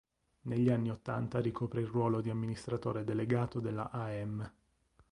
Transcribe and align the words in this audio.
Negli 0.47 0.71
anni 0.71 0.89
ottanta 0.89 1.39
ricopre 1.39 1.81
il 1.81 1.85
ruolo 1.85 2.21
di 2.21 2.31
amministratore 2.31 3.03
delegato 3.03 3.59
della 3.59 3.91
Aem. 3.91 4.51